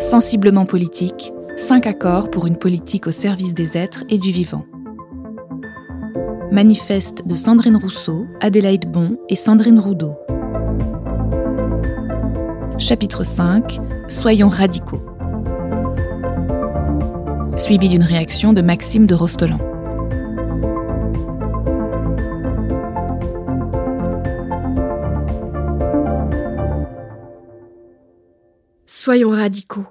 Sensiblement 0.00 0.64
politique, 0.64 1.30
cinq 1.58 1.86
accords 1.86 2.30
pour 2.30 2.46
une 2.46 2.56
politique 2.56 3.06
au 3.06 3.10
service 3.10 3.52
des 3.52 3.76
êtres 3.76 4.02
et 4.08 4.16
du 4.16 4.32
vivant. 4.32 4.64
Manifeste 6.50 7.26
de 7.28 7.34
Sandrine 7.34 7.76
Rousseau, 7.76 8.26
Adélaïde 8.40 8.90
Bon 8.90 9.18
et 9.28 9.36
Sandrine 9.36 9.78
Roudot. 9.78 10.16
Chapitre 12.78 13.24
5 13.24 13.78
Soyons 14.08 14.48
radicaux. 14.48 15.02
Suivi 17.58 17.90
d'une 17.90 18.02
réaction 18.02 18.54
de 18.54 18.62
Maxime 18.62 19.06
de 19.06 19.14
Rostolan. 19.14 19.58
Soyons 28.86 29.30
radicaux. 29.30 29.86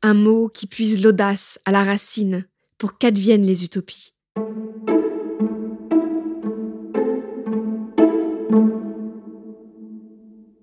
Un 0.00 0.14
mot 0.14 0.48
qui 0.48 0.68
puise 0.68 1.02
l'audace 1.02 1.58
à 1.64 1.72
la 1.72 1.82
racine 1.82 2.46
pour 2.78 2.98
qu'adviennent 2.98 3.44
les 3.44 3.64
utopies. 3.64 4.14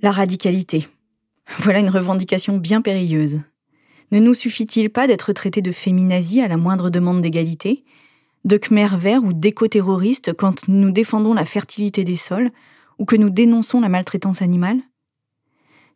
La 0.01 0.11
radicalité. 0.11 0.87
Voilà 1.59 1.79
une 1.79 1.89
revendication 1.89 2.57
bien 2.57 2.81
périlleuse. 2.81 3.41
Ne 4.13 4.19
nous 4.19 4.33
suffit-il 4.33 4.89
pas 4.89 5.05
d'être 5.05 5.33
traités 5.33 5.61
de 5.61 5.73
féminazis 5.73 6.39
à 6.39 6.47
la 6.47 6.55
moindre 6.55 6.89
demande 6.89 7.21
d'égalité, 7.21 7.83
de 8.45 8.55
khmer 8.55 8.95
vert 8.97 9.25
ou 9.25 9.33
d'éco-terroristes 9.33 10.31
quand 10.31 10.65
nous 10.69 10.91
défendons 10.91 11.33
la 11.33 11.43
fertilité 11.43 12.05
des 12.05 12.15
sols 12.15 12.51
ou 12.99 13.05
que 13.05 13.17
nous 13.17 13.29
dénonçons 13.29 13.81
la 13.81 13.89
maltraitance 13.89 14.41
animale? 14.41 14.79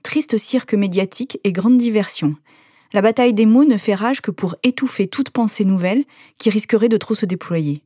Triste 0.03 0.37
cirque 0.37 0.73
médiatique 0.73 1.40
et 1.45 1.54
grande 1.54 1.77
diversion. 1.77 2.35
La 2.91 3.01
bataille 3.01 3.34
des 3.34 3.45
mots 3.45 3.65
ne 3.65 3.77
fait 3.77 3.93
rage 3.93 4.21
que 4.21 4.32
pour 4.32 4.55
étouffer 4.63 5.07
toute 5.07 5.29
pensée 5.29 5.65
nouvelle 5.65 6.05
qui 6.37 6.49
risquerait 6.49 6.90
de 6.90 6.98
trop 6.98 7.13
se 7.13 7.26
déployer. 7.26 7.84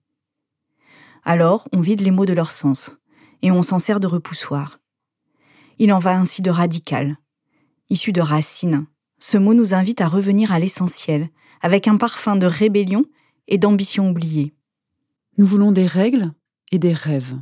Alors, 1.23 1.67
on 1.73 1.81
vide 1.81 2.01
les 2.01 2.11
mots 2.11 2.25
de 2.25 2.33
leur 2.33 2.51
sens, 2.51 2.91
et 3.41 3.51
on 3.51 3.63
s'en 3.63 3.79
sert 3.79 3.99
de 3.99 4.07
repoussoir. 4.07 4.79
Il 5.79 5.91
en 5.91 5.99
va 5.99 6.17
ainsi 6.17 6.41
de 6.41 6.49
radical. 6.49 7.17
Issu 7.89 8.13
de 8.13 8.21
racine, 8.21 8.85
ce 9.19 9.37
mot 9.37 9.53
nous 9.53 9.73
invite 9.73 10.01
à 10.01 10.07
revenir 10.07 10.51
à 10.51 10.59
l'essentiel, 10.59 11.29
avec 11.61 11.87
un 11.87 11.97
parfum 11.97 12.35
de 12.35 12.45
rébellion 12.45 13.05
et 13.47 13.57
d'ambition 13.57 14.09
oubliée. 14.09 14.53
Nous 15.37 15.47
voulons 15.47 15.71
des 15.71 15.87
règles 15.87 16.31
et 16.71 16.79
des 16.79 16.93
rêves, 16.93 17.35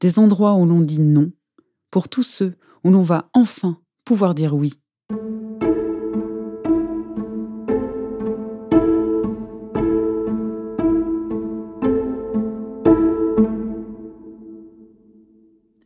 des 0.00 0.18
endroits 0.18 0.54
où 0.54 0.66
l'on 0.66 0.80
dit 0.80 1.00
non, 1.00 1.32
pour 1.90 2.08
tous 2.08 2.22
ceux 2.22 2.56
où 2.84 2.90
l'on 2.90 3.02
va 3.02 3.28
enfin 3.34 3.80
pouvoir 4.04 4.34
dire 4.34 4.54
oui. 4.54 4.81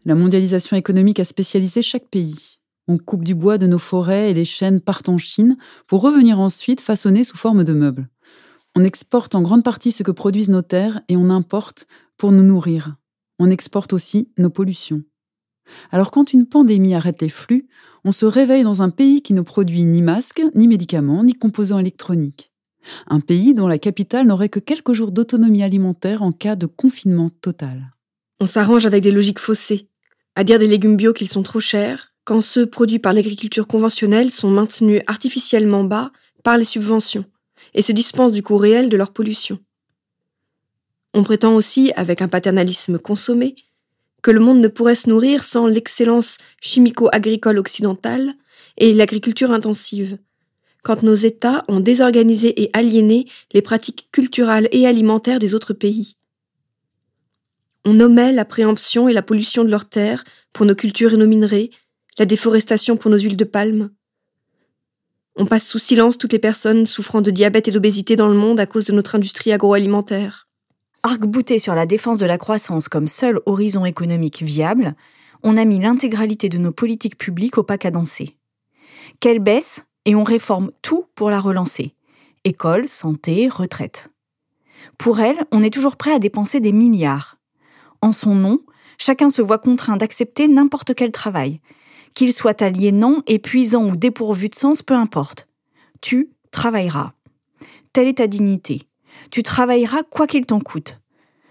La 0.06 0.14
mondialisation 0.14 0.76
économique 0.76 1.18
a 1.18 1.24
spécialisé 1.24 1.82
chaque 1.82 2.06
pays. 2.06 2.60
On 2.86 2.96
coupe 2.96 3.24
du 3.24 3.34
bois 3.34 3.58
de 3.58 3.66
nos 3.66 3.80
forêts 3.80 4.30
et 4.30 4.34
les 4.34 4.44
chaînes 4.44 4.80
partent 4.80 5.08
en 5.08 5.18
Chine 5.18 5.56
pour 5.88 6.00
revenir 6.00 6.38
ensuite 6.38 6.80
façonner 6.80 7.24
sous 7.24 7.36
forme 7.36 7.64
de 7.64 7.72
meubles. 7.72 8.08
On 8.76 8.84
exporte 8.84 9.34
en 9.34 9.42
grande 9.42 9.64
partie 9.64 9.90
ce 9.90 10.04
que 10.04 10.12
produisent 10.12 10.48
nos 10.48 10.62
terres 10.62 11.00
et 11.08 11.16
on 11.16 11.28
importe 11.28 11.88
pour 12.18 12.30
nous 12.30 12.44
nourrir. 12.44 12.94
On 13.40 13.50
exporte 13.50 13.92
aussi 13.92 14.30
nos 14.38 14.48
pollutions. 14.48 15.02
Alors 15.90 16.12
quand 16.12 16.32
une 16.32 16.46
pandémie 16.46 16.94
arrête 16.94 17.20
les 17.20 17.28
flux, 17.28 17.66
on 18.04 18.12
se 18.12 18.26
réveille 18.26 18.62
dans 18.62 18.82
un 18.82 18.90
pays 18.90 19.22
qui 19.22 19.34
ne 19.34 19.40
produit 19.40 19.86
ni 19.86 20.02
masques, 20.02 20.42
ni 20.54 20.68
médicaments, 20.68 21.24
ni 21.24 21.34
composants 21.34 21.80
électroniques. 21.80 22.52
Un 23.08 23.18
pays 23.18 23.54
dont 23.54 23.66
la 23.66 23.78
capitale 23.78 24.28
n'aurait 24.28 24.50
que 24.50 24.60
quelques 24.60 24.92
jours 24.92 25.10
d'autonomie 25.10 25.64
alimentaire 25.64 26.22
en 26.22 26.30
cas 26.30 26.54
de 26.54 26.66
confinement 26.66 27.30
total. 27.40 27.92
On 28.38 28.46
s'arrange 28.46 28.86
avec 28.86 29.02
des 29.02 29.10
logiques 29.10 29.40
faussées, 29.40 29.88
à 30.36 30.44
dire 30.44 30.58
des 30.58 30.68
légumes 30.68 30.96
bio 30.96 31.14
qu'ils 31.14 31.28
sont 31.28 31.42
trop 31.42 31.60
chers, 31.60 32.12
quand 32.24 32.42
ceux 32.42 32.66
produits 32.66 32.98
par 32.98 33.14
l'agriculture 33.14 33.66
conventionnelle 33.66 34.30
sont 34.30 34.50
maintenus 34.50 35.00
artificiellement 35.06 35.82
bas 35.82 36.12
par 36.44 36.58
les 36.58 36.64
subventions 36.64 37.24
et 37.74 37.82
se 37.82 37.92
dispensent 37.92 38.32
du 38.32 38.42
coût 38.42 38.58
réel 38.58 38.90
de 38.90 38.96
leur 38.96 39.12
pollution. 39.12 39.58
On 41.14 41.22
prétend 41.22 41.54
aussi, 41.54 41.90
avec 41.96 42.20
un 42.20 42.28
paternalisme 42.28 42.98
consommé, 42.98 43.56
que 44.22 44.30
le 44.30 44.40
monde 44.40 44.60
ne 44.60 44.68
pourrait 44.68 44.94
se 44.94 45.08
nourrir 45.08 45.42
sans 45.42 45.66
l'excellence 45.66 46.36
chimico-agricole 46.60 47.58
occidentale 47.58 48.34
et 48.76 48.92
l'agriculture 48.92 49.52
intensive, 49.52 50.18
quand 50.82 51.02
nos 51.02 51.14
États 51.14 51.64
ont 51.68 51.80
désorganisé 51.80 52.60
et 52.62 52.70
aliéné 52.74 53.26
les 53.52 53.62
pratiques 53.62 54.08
culturelles 54.12 54.68
et 54.72 54.86
alimentaires 54.86 55.38
des 55.38 55.54
autres 55.54 55.72
pays. 55.72 56.16
On 57.86 57.94
nommait 57.94 58.32
la 58.32 58.44
préemption 58.44 59.08
et 59.08 59.14
la 59.14 59.22
pollution 59.22 59.64
de 59.64 59.70
leurs 59.70 59.88
terres 59.88 60.24
pour 60.52 60.66
nos 60.66 60.74
cultures 60.74 61.14
et 61.14 61.16
nos 61.16 61.26
minerais, 61.26 61.70
la 62.18 62.26
déforestation 62.26 62.98
pour 62.98 63.10
nos 63.10 63.18
huiles 63.18 63.36
de 63.36 63.44
palme. 63.44 63.88
On 65.36 65.46
passe 65.46 65.66
sous 65.66 65.78
silence 65.78 66.18
toutes 66.18 66.32
les 66.32 66.38
personnes 66.38 66.84
souffrant 66.84 67.22
de 67.22 67.30
diabète 67.30 67.68
et 67.68 67.70
d'obésité 67.70 68.16
dans 68.16 68.28
le 68.28 68.34
monde 68.34 68.60
à 68.60 68.66
cause 68.66 68.84
de 68.84 68.92
notre 68.92 69.14
industrie 69.14 69.52
agroalimentaire 69.52 70.46
arc-bouté 71.06 71.60
sur 71.60 71.74
la 71.74 71.86
défense 71.86 72.18
de 72.18 72.26
la 72.26 72.36
croissance 72.36 72.88
comme 72.88 73.06
seul 73.06 73.40
horizon 73.46 73.84
économique 73.84 74.42
viable, 74.42 74.94
on 75.44 75.56
a 75.56 75.64
mis 75.64 75.78
l'intégralité 75.78 76.48
de 76.48 76.58
nos 76.58 76.72
politiques 76.72 77.16
publiques 77.16 77.58
au 77.58 77.62
pas 77.62 77.78
cadencé. 77.78 78.36
Qu'elle 79.20 79.38
baisse 79.38 79.84
et 80.04 80.16
on 80.16 80.24
réforme 80.24 80.72
tout 80.82 81.06
pour 81.14 81.30
la 81.30 81.40
relancer. 81.40 81.94
École, 82.44 82.88
santé, 82.88 83.48
retraite. 83.48 84.08
Pour 84.98 85.20
elle, 85.20 85.44
on 85.52 85.62
est 85.62 85.72
toujours 85.72 85.96
prêt 85.96 86.12
à 86.12 86.18
dépenser 86.18 86.58
des 86.58 86.72
milliards. 86.72 87.35
En 88.02 88.12
son 88.12 88.34
nom, 88.34 88.60
chacun 88.98 89.30
se 89.30 89.42
voit 89.42 89.58
contraint 89.58 89.96
d'accepter 89.96 90.48
n'importe 90.48 90.94
quel 90.94 91.12
travail, 91.12 91.60
qu'il 92.14 92.32
soit 92.32 92.62
aliénant, 92.62 93.22
épuisant 93.26 93.88
ou 93.88 93.96
dépourvu 93.96 94.48
de 94.48 94.54
sens, 94.54 94.82
peu 94.82 94.94
importe. 94.94 95.48
Tu 96.00 96.30
travailleras. 96.50 97.12
Telle 97.92 98.08
est 98.08 98.18
ta 98.18 98.26
dignité. 98.26 98.82
Tu 99.30 99.42
travailleras 99.42 100.02
quoi 100.02 100.26
qu'il 100.26 100.46
t'en 100.46 100.60
coûte. 100.60 101.00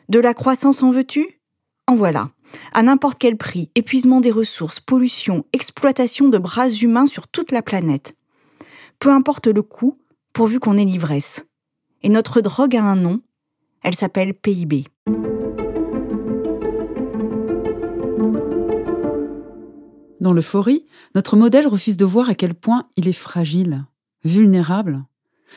De 0.10 0.20
la 0.20 0.34
croissance 0.34 0.84
en 0.84 0.92
veux-tu? 0.92 1.42
En 1.88 1.96
voilà. 1.96 2.32
À 2.74 2.84
n'importe 2.84 3.18
quel 3.20 3.38
prix, 3.38 3.70
épuisement 3.76 4.22
des 4.22 4.32
ressources, 4.32 4.80
pollution, 4.80 5.46
exploitation 5.54 6.30
de 6.30 6.38
bras 6.38 6.70
humains 6.70 7.06
sur 7.06 7.28
toute 7.28 7.52
la 7.52 7.62
planète. 7.62 8.16
Peu 9.00 9.10
importe 9.10 9.48
le 9.48 9.62
coût, 9.62 9.98
pourvu 10.34 10.60
qu'on 10.60 10.78
ait 10.78 10.86
l'ivresse. 10.86 11.46
Et 12.04 12.10
notre 12.10 12.42
drogue 12.42 12.76
a 12.76 12.84
un 12.84 12.96
nom, 12.96 13.22
elle 13.84 13.96
s'appelle 13.96 14.34
PIB. 14.34 14.86
Dans 20.25 20.34
l'euphorie, 20.34 20.88
notre 21.13 21.38
modèle 21.38 21.68
refuse 21.68 21.97
de 21.97 22.03
voir 22.03 22.30
à 22.30 22.34
quel 22.34 22.56
point 22.56 22.90
il 22.96 23.08
est 23.08 23.12
fragile, 23.12 23.86
vulnérable. 24.24 25.06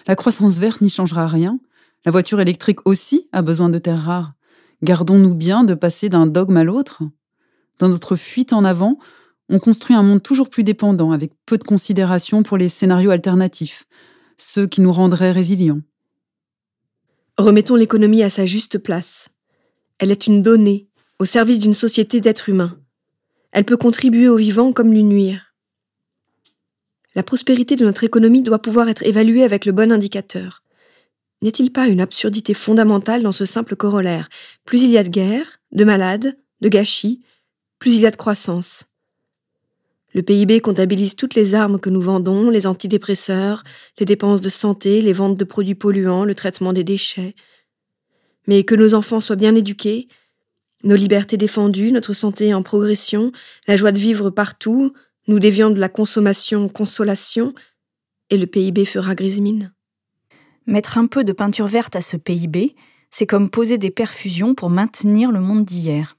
La 0.06 0.14
croissance 0.14 0.58
verte 0.58 0.82
n'y 0.82 0.90
changera 0.90 1.26
rien, 1.26 1.58
la 2.04 2.12
voiture 2.12 2.38
électrique 2.38 2.86
aussi 2.86 3.30
a 3.32 3.40
besoin 3.40 3.70
de 3.70 3.78
terres 3.78 4.02
rares. 4.02 4.34
Gardons-nous 4.82 5.34
bien 5.34 5.64
de 5.64 5.72
passer 5.72 6.10
d'un 6.10 6.26
dogme 6.26 6.58
à 6.58 6.64
l'autre 6.64 7.02
Dans 7.78 7.88
notre 7.88 8.14
fuite 8.14 8.52
en 8.52 8.62
avant, 8.62 8.98
on 9.48 9.58
construit 9.58 9.96
un 9.96 10.02
monde 10.02 10.22
toujours 10.22 10.50
plus 10.50 10.64
dépendant, 10.64 11.12
avec 11.12 11.32
peu 11.46 11.56
de 11.56 11.64
considération 11.64 12.42
pour 12.42 12.58
les 12.58 12.68
scénarios 12.68 13.10
alternatifs, 13.10 13.86
ceux 14.36 14.66
qui 14.66 14.82
nous 14.82 14.92
rendraient 14.92 15.32
résilients. 15.32 15.80
Remettons 17.38 17.74
l'économie 17.74 18.22
à 18.22 18.28
sa 18.28 18.44
juste 18.44 18.76
place. 18.76 19.30
Elle 19.98 20.10
est 20.10 20.26
une 20.26 20.42
donnée, 20.42 20.90
au 21.18 21.24
service 21.24 21.58
d'une 21.58 21.72
société 21.72 22.20
d'êtres 22.20 22.50
humains. 22.50 22.78
Elle 23.53 23.64
peut 23.64 23.76
contribuer 23.76 24.28
au 24.28 24.37
vivant 24.37 24.72
comme 24.72 24.93
lui 24.93 25.05
nuire. 25.05 25.55
La 27.14 27.22
prospérité 27.22 27.76
de 27.76 27.84
notre 27.84 28.05
économie 28.05 28.43
doit 28.43 28.61
pouvoir 28.61 28.88
être 28.88 29.02
évaluée 29.02 29.43
avec 29.43 29.64
le 29.64 29.72
bon 29.72 29.90
indicateur. 29.90 30.62
N'est-il 31.40 31.72
pas 31.72 31.87
une 31.87 32.00
absurdité 32.00 32.52
fondamentale 32.52 33.22
dans 33.22 33.32
ce 33.32 33.44
simple 33.44 33.76
corollaire? 33.76 34.28
Plus 34.64 34.82
il 34.82 34.90
y 34.90 34.99
a 34.99 35.05
de 35.05 35.08
guerre, 35.08 35.61
de 35.72 35.84
malades, 35.84 36.37
de 36.61 36.69
gâchis, 36.69 37.22
plus 37.78 37.94
il 37.94 38.00
y 38.00 38.06
a 38.06 38.11
de 38.11 38.17
croissance. 38.17 38.84
Le 40.14 40.22
PIB 40.22 40.61
comptabilise 40.61 41.17
toutes 41.17 41.34
les 41.34 41.55
armes 41.55 41.78
que 41.78 41.90
nous 41.90 42.00
vendons, 42.00 42.50
les 42.50 42.67
antidépresseurs, 42.67 43.62
les 43.99 44.06
dépenses 44.06 44.40
de 44.40 44.49
santé, 44.49 45.02
les 45.02 45.12
ventes 45.12 45.37
de 45.37 45.44
produits 45.44 45.75
polluants, 45.75 46.25
le 46.25 46.34
traitement 46.34 46.72
des 46.72 46.84
déchets. 46.84 47.34
Mais 48.46 48.64
que 48.64 48.75
nos 48.75 48.94
enfants 48.94 49.20
soient 49.20 49.37
bien 49.37 49.55
éduqués, 49.55 50.08
nos 50.84 50.96
libertés 50.96 51.36
défendues, 51.36 51.92
notre 51.92 52.12
santé 52.12 52.54
en 52.54 52.62
progression, 52.62 53.32
la 53.66 53.76
joie 53.76 53.92
de 53.92 53.98
vivre 53.98 54.30
partout, 54.30 54.92
nous 55.26 55.38
dévions 55.38 55.70
de 55.70 55.78
la 55.78 55.88
consommation 55.88 56.69
consolation, 56.69 57.54
et 58.30 58.38
le 58.38 58.46
PIB 58.46 58.84
fera 58.84 59.14
grise 59.14 59.40
mine. 59.40 59.72
Mettre 60.66 60.98
un 60.98 61.06
peu 61.06 61.25
de 61.25 61.32
peinture 61.32 61.66
verte 61.66 61.96
à 61.96 62.00
ce 62.00 62.16
PIB, 62.16 62.76
c'est 63.10 63.26
comme 63.26 63.50
poser 63.50 63.78
des 63.78 63.90
perfusions 63.90 64.54
pour 64.54 64.70
maintenir 64.70 65.32
le 65.32 65.40
monde 65.40 65.64
d'hier. 65.64 66.16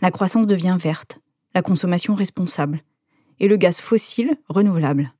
La 0.00 0.10
croissance 0.10 0.46
devient 0.46 0.76
verte, 0.78 1.18
la 1.54 1.62
consommation 1.62 2.14
responsable, 2.14 2.82
et 3.40 3.48
le 3.48 3.56
gaz 3.56 3.80
fossile 3.80 4.36
renouvelable. 4.48 5.12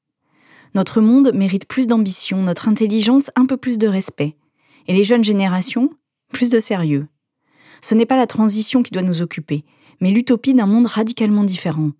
Notre 0.74 1.00
monde 1.00 1.32
mérite 1.34 1.66
plus 1.66 1.86
d'ambition, 1.86 2.42
notre 2.42 2.68
intelligence 2.68 3.30
un 3.34 3.46
peu 3.46 3.56
plus 3.56 3.78
de 3.78 3.88
respect. 3.88 4.36
Et 4.86 4.92
les 4.92 5.04
jeunes 5.04 5.24
générations, 5.24 5.90
plus 6.32 6.50
de 6.50 6.60
sérieux. 6.60 7.08
Ce 7.80 7.94
n'est 7.94 8.06
pas 8.06 8.16
la 8.16 8.26
transition 8.26 8.82
qui 8.82 8.90
doit 8.90 9.02
nous 9.02 9.22
occuper, 9.22 9.64
mais 10.00 10.10
l'utopie 10.10 10.54
d'un 10.54 10.66
monde 10.66 10.86
radicalement 10.86 11.44
différent, 11.44 11.90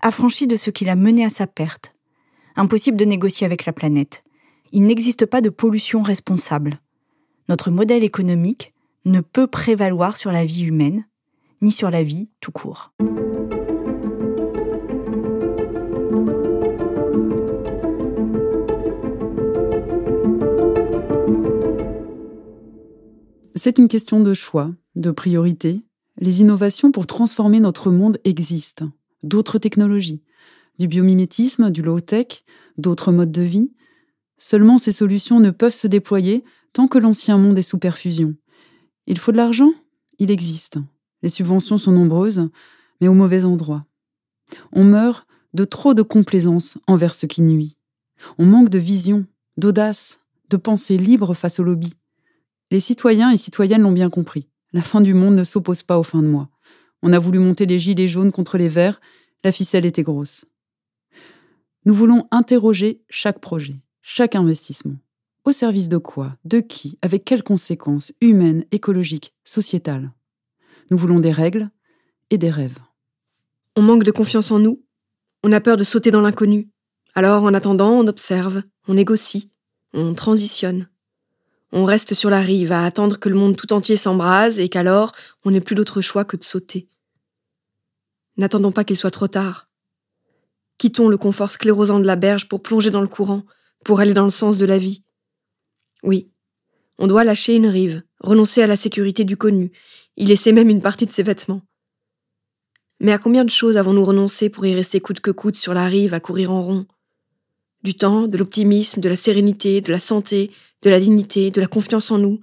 affranchi 0.00 0.46
de 0.46 0.56
ce 0.56 0.70
qui 0.70 0.84
l'a 0.84 0.96
mené 0.96 1.24
à 1.24 1.30
sa 1.30 1.46
perte. 1.46 1.94
Impossible 2.56 2.96
de 2.96 3.04
négocier 3.04 3.46
avec 3.46 3.64
la 3.64 3.72
planète. 3.72 4.24
Il 4.72 4.84
n'existe 4.84 5.26
pas 5.26 5.40
de 5.40 5.50
pollution 5.50 6.02
responsable. 6.02 6.80
Notre 7.48 7.70
modèle 7.70 8.04
économique 8.04 8.72
ne 9.04 9.20
peut 9.20 9.46
prévaloir 9.46 10.16
sur 10.16 10.32
la 10.32 10.44
vie 10.44 10.64
humaine, 10.64 11.06
ni 11.60 11.72
sur 11.72 11.90
la 11.90 12.02
vie 12.02 12.28
tout 12.40 12.52
court. 12.52 12.92
C'est 23.64 23.78
une 23.78 23.86
question 23.86 24.18
de 24.18 24.34
choix, 24.34 24.72
de 24.96 25.12
priorité. 25.12 25.82
Les 26.18 26.40
innovations 26.40 26.90
pour 26.90 27.06
transformer 27.06 27.60
notre 27.60 27.92
monde 27.92 28.18
existent. 28.24 28.90
D'autres 29.22 29.58
technologies, 29.58 30.20
du 30.80 30.88
biomimétisme, 30.88 31.70
du 31.70 31.80
low-tech, 31.80 32.42
d'autres 32.76 33.12
modes 33.12 33.30
de 33.30 33.42
vie. 33.42 33.70
Seulement 34.36 34.78
ces 34.78 34.90
solutions 34.90 35.38
ne 35.38 35.52
peuvent 35.52 35.76
se 35.76 35.86
déployer 35.86 36.42
tant 36.72 36.88
que 36.88 36.98
l'ancien 36.98 37.38
monde 37.38 37.56
est 37.56 37.62
sous 37.62 37.78
perfusion. 37.78 38.34
Il 39.06 39.16
faut 39.16 39.30
de 39.30 39.36
l'argent? 39.36 39.72
Il 40.18 40.32
existe. 40.32 40.78
Les 41.22 41.28
subventions 41.28 41.78
sont 41.78 41.92
nombreuses, 41.92 42.48
mais 43.00 43.06
au 43.06 43.14
mauvais 43.14 43.44
endroit. 43.44 43.86
On 44.72 44.82
meurt 44.82 45.24
de 45.54 45.64
trop 45.64 45.94
de 45.94 46.02
complaisance 46.02 46.78
envers 46.88 47.14
ce 47.14 47.26
qui 47.26 47.42
nuit. 47.42 47.76
On 48.38 48.44
manque 48.44 48.70
de 48.70 48.78
vision, 48.78 49.24
d'audace, 49.56 50.18
de 50.50 50.56
pensée 50.56 50.96
libre 50.96 51.32
face 51.34 51.60
au 51.60 51.62
lobby. 51.62 51.94
Les 52.72 52.80
citoyens 52.80 53.30
et 53.30 53.36
citoyennes 53.36 53.82
l'ont 53.82 53.92
bien 53.92 54.08
compris. 54.08 54.48
La 54.72 54.80
fin 54.80 55.02
du 55.02 55.12
monde 55.12 55.34
ne 55.34 55.44
s'oppose 55.44 55.82
pas 55.82 55.98
aux 55.98 56.02
fins 56.02 56.22
de 56.22 56.26
mois. 56.26 56.48
On 57.02 57.12
a 57.12 57.18
voulu 57.18 57.38
monter 57.38 57.66
les 57.66 57.78
gilets 57.78 58.08
jaunes 58.08 58.32
contre 58.32 58.56
les 58.56 58.70
verts, 58.70 58.98
la 59.44 59.52
ficelle 59.52 59.84
était 59.84 60.02
grosse. 60.02 60.46
Nous 61.84 61.92
voulons 61.92 62.28
interroger 62.30 63.02
chaque 63.10 63.40
projet, 63.40 63.76
chaque 64.00 64.36
investissement. 64.36 64.96
Au 65.44 65.52
service 65.52 65.90
de 65.90 65.98
quoi? 65.98 66.38
De 66.46 66.60
qui? 66.60 66.98
Avec 67.02 67.26
quelles 67.26 67.42
conséquences 67.42 68.10
humaines, 68.22 68.64
écologiques, 68.72 69.34
sociétales? 69.44 70.10
Nous 70.90 70.96
voulons 70.96 71.18
des 71.18 71.30
règles 71.30 71.68
et 72.30 72.38
des 72.38 72.48
rêves. 72.48 72.78
On 73.76 73.82
manque 73.82 74.04
de 74.04 74.12
confiance 74.12 74.50
en 74.50 74.60
nous. 74.60 74.82
On 75.44 75.52
a 75.52 75.60
peur 75.60 75.76
de 75.76 75.84
sauter 75.84 76.10
dans 76.10 76.22
l'inconnu. 76.22 76.70
Alors, 77.14 77.42
en 77.42 77.52
attendant, 77.52 77.90
on 77.90 78.06
observe, 78.06 78.62
on 78.88 78.94
négocie, 78.94 79.50
on 79.92 80.14
transitionne. 80.14 80.88
On 81.72 81.86
reste 81.86 82.12
sur 82.12 82.28
la 82.28 82.40
rive 82.40 82.70
à 82.70 82.84
attendre 82.84 83.18
que 83.18 83.30
le 83.30 83.34
monde 83.34 83.56
tout 83.56 83.72
entier 83.72 83.96
s'embrase 83.96 84.58
et 84.58 84.68
qu'alors 84.68 85.12
on 85.44 85.50
n'ait 85.50 85.60
plus 85.60 85.74
d'autre 85.74 86.02
choix 86.02 86.24
que 86.24 86.36
de 86.36 86.44
sauter. 86.44 86.88
N'attendons 88.36 88.72
pas 88.72 88.84
qu'il 88.84 88.96
soit 88.96 89.10
trop 89.10 89.28
tard. 89.28 89.68
Quittons 90.76 91.08
le 91.08 91.16
confort 91.16 91.50
sclérosant 91.50 92.00
de 92.00 92.06
la 92.06 92.16
berge 92.16 92.48
pour 92.48 92.62
plonger 92.62 92.90
dans 92.90 93.00
le 93.00 93.08
courant, 93.08 93.44
pour 93.84 94.00
aller 94.00 94.14
dans 94.14 94.24
le 94.24 94.30
sens 94.30 94.58
de 94.58 94.66
la 94.66 94.78
vie. 94.78 95.02
Oui, 96.02 96.30
on 96.98 97.06
doit 97.06 97.24
lâcher 97.24 97.54
une 97.54 97.68
rive, 97.68 98.02
renoncer 98.20 98.62
à 98.62 98.66
la 98.66 98.76
sécurité 98.76 99.24
du 99.24 99.36
connu, 99.36 99.72
y 100.16 100.26
laisser 100.26 100.52
même 100.52 100.68
une 100.68 100.82
partie 100.82 101.06
de 101.06 101.10
ses 101.10 101.22
vêtements. 101.22 101.62
Mais 103.00 103.12
à 103.12 103.18
combien 103.18 103.44
de 103.44 103.50
choses 103.50 103.76
avons-nous 103.76 104.04
renoncé 104.04 104.50
pour 104.50 104.66
y 104.66 104.74
rester 104.74 105.00
coûte 105.00 105.20
que 105.20 105.30
coûte 105.30 105.56
sur 105.56 105.74
la 105.74 105.86
rive 105.86 106.14
à 106.14 106.20
courir 106.20 106.52
en 106.52 106.62
rond? 106.62 106.86
Du 107.82 107.94
temps, 107.94 108.28
de 108.28 108.36
l'optimisme, 108.38 109.00
de 109.00 109.08
la 109.08 109.16
sérénité, 109.16 109.80
de 109.80 109.90
la 109.90 109.98
santé, 109.98 110.50
de 110.82 110.90
la 110.90 111.00
dignité, 111.00 111.50
de 111.50 111.60
la 111.60 111.66
confiance 111.66 112.10
en 112.10 112.18
nous, 112.18 112.40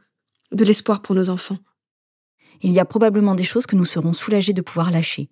de 0.52 0.66
l'espoir 0.66 1.02
pour 1.02 1.16
nos 1.16 1.30
enfants. 1.30 1.58
Il 2.62 2.74
y 2.74 2.80
a 2.80 2.86
probablement 2.86 3.36
des 3.36 3.44
choses 3.44 3.66
que 3.66 3.76
nous 3.76 3.86
serons 3.86 4.14
soulagés 4.14 4.54
de 4.54 4.62
pouvoir 4.62 4.92
lâcher. 4.92 5.30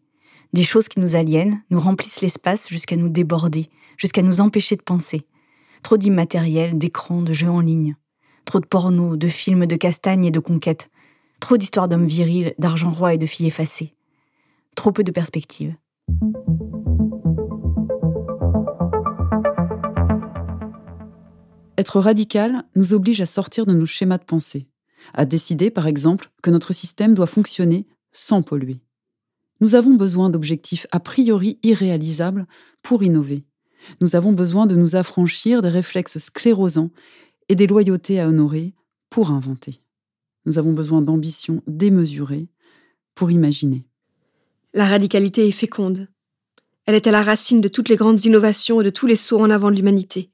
Des 0.53 0.63
choses 0.63 0.87
qui 0.87 0.99
nous 0.99 1.15
aliènent, 1.15 1.61
nous 1.69 1.79
remplissent 1.79 2.21
l'espace 2.21 2.69
jusqu'à 2.69 2.95
nous 2.95 3.09
déborder, 3.09 3.69
jusqu'à 3.97 4.21
nous 4.21 4.39
empêcher 4.39 4.77
de 4.77 4.81
penser. 4.81 5.27
Trop 5.83 5.97
d'immatériel, 5.97 6.77
d'écrans, 6.77 7.21
de 7.21 7.33
jeux 7.33 7.49
en 7.49 7.59
ligne. 7.59 7.95
Trop 8.45 8.61
de 8.61 8.65
porno, 8.65 9.17
de 9.17 9.27
films 9.27 9.65
de 9.65 9.75
castagne 9.75 10.25
et 10.25 10.31
de 10.31 10.39
conquêtes. 10.39 10.89
Trop 11.41 11.57
d'histoires 11.57 11.89
d'hommes 11.89 12.07
virils, 12.07 12.53
d'argent 12.57 12.91
roi 12.91 13.13
et 13.13 13.17
de 13.17 13.25
filles 13.25 13.47
effacées. 13.47 13.93
Trop 14.75 14.91
peu 14.91 15.03
de 15.03 15.11
perspectives. 15.11 15.75
Être 21.77 21.99
radical 21.99 22.63
nous 22.75 22.93
oblige 22.93 23.21
à 23.21 23.25
sortir 23.25 23.65
de 23.65 23.73
nos 23.73 23.85
schémas 23.85 24.17
de 24.17 24.23
pensée, 24.23 24.67
à 25.13 25.25
décider, 25.25 25.69
par 25.69 25.87
exemple, 25.87 26.31
que 26.41 26.49
notre 26.49 26.73
système 26.73 27.13
doit 27.13 27.27
fonctionner 27.27 27.85
sans 28.11 28.41
polluer. 28.41 28.81
Nous 29.61 29.75
avons 29.75 29.93
besoin 29.93 30.29
d'objectifs 30.29 30.87
a 30.91 30.99
priori 30.99 31.59
irréalisables 31.63 32.47
pour 32.81 33.03
innover. 33.03 33.43
Nous 34.01 34.15
avons 34.15 34.33
besoin 34.33 34.65
de 34.65 34.75
nous 34.75 34.95
affranchir 34.95 35.61
des 35.61 35.69
réflexes 35.69 36.17
sclérosants 36.17 36.91
et 37.49 37.55
des 37.55 37.67
loyautés 37.67 38.19
à 38.19 38.27
honorer 38.27 38.73
pour 39.09 39.31
inventer. 39.31 39.81
Nous 40.45 40.57
avons 40.57 40.73
besoin 40.73 41.01
d'ambitions 41.01 41.61
démesurées 41.67 42.49
pour 43.15 43.31
imaginer. 43.31 43.85
La 44.73 44.85
radicalité 44.85 45.47
est 45.47 45.51
féconde. 45.51 46.07
Elle 46.85 46.95
est 46.95 47.07
à 47.07 47.11
la 47.11 47.21
racine 47.21 47.61
de 47.61 47.67
toutes 47.67 47.89
les 47.89 47.95
grandes 47.95 48.25
innovations 48.25 48.81
et 48.81 48.83
de 48.83 48.89
tous 48.89 49.07
les 49.07 49.15
sauts 49.15 49.41
en 49.41 49.49
avant 49.49 49.71
de 49.71 49.75
l'humanité. 49.75 50.31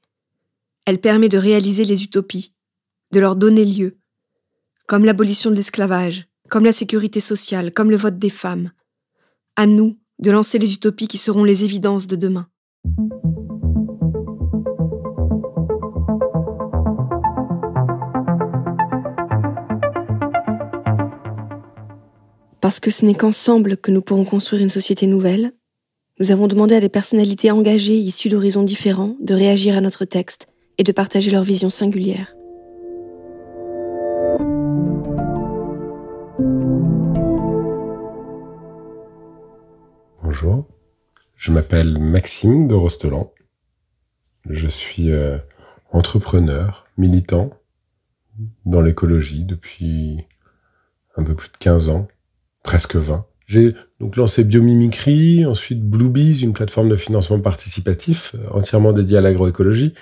Elle 0.86 1.00
permet 1.00 1.30
de 1.30 1.38
réaliser 1.38 1.86
les 1.86 2.04
utopies, 2.04 2.54
de 3.14 3.22
leur 3.22 3.38
donner 3.38 3.64
lieu, 3.64 3.96
comme 4.86 5.06
l'abolition 5.06 5.50
de 5.50 5.56
l'esclavage, 5.56 6.28
comme 6.50 6.66
la 6.66 6.74
sécurité 6.74 7.22
sociale, 7.22 7.72
comme 7.72 7.90
le 7.90 7.96
vote 7.96 8.20
des 8.20 8.30
femmes. 8.30 8.72
À 9.56 9.66
nous 9.66 9.98
de 10.20 10.30
lancer 10.30 10.60
les 10.60 10.74
utopies 10.74 11.08
qui 11.08 11.18
seront 11.18 11.46
les 11.46 11.64
évidences 11.64 12.06
de 12.06 12.18
demain. 12.18 12.48
Parce 22.60 22.82
que 22.82 22.92
ce 22.92 23.06
n'est 23.06 23.16
qu'ensemble 23.16 23.78
que 23.78 23.92
nous 23.92 24.02
pourrons 24.02 24.26
construire 24.26 24.62
une 24.62 24.70
société 24.70 25.08
nouvelle, 25.08 25.54
nous 26.20 26.32
avons 26.32 26.48
demandé 26.48 26.76
à 26.76 26.82
des 26.82 26.90
personnalités 26.90 27.52
engagées 27.52 27.98
issues 27.98 28.30
d'horizons 28.30 28.64
différents 28.64 29.16
de 29.22 29.34
réagir 29.34 29.78
à 29.78 29.82
notre 29.82 30.04
texte 30.04 30.48
et 30.78 30.84
de 30.84 30.92
partager 30.92 31.32
leur 31.32 31.44
vision 31.44 31.70
singulière. 31.70 32.34
Bonjour, 40.24 40.68
je 41.36 41.52
m'appelle 41.52 42.00
Maxime 42.00 42.68
de 42.68 42.74
Rostelan. 42.74 43.32
Je 44.50 44.68
suis 44.68 45.12
euh, 45.12 45.38
entrepreneur, 45.92 46.86
militant 46.98 47.52
dans 48.66 48.82
l'écologie 48.82 49.46
depuis 49.46 50.26
un 51.16 51.24
peu 51.24 51.36
plus 51.36 51.50
de 51.50 51.58
15 51.58 51.90
ans, 51.90 52.08
presque 52.64 52.96
20. 52.96 53.26
J'ai 53.54 53.76
donc 54.00 54.16
lancé 54.16 54.44
Biomimicry, 54.44 55.46
ensuite 55.46 55.88
Bluebees, 55.88 56.42
une 56.42 56.54
plateforme 56.54 56.90
de 56.90 56.96
financement 56.96 57.40
participatif 57.40 58.34
euh, 58.34 58.50
entièrement 58.50 58.94
dédiée 58.94 59.20
à 59.20 59.22
l'agroécologie, 59.22 59.94